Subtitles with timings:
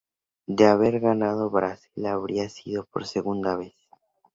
[0.47, 3.75] De haber ganado Brasil habría sido por segunda vez.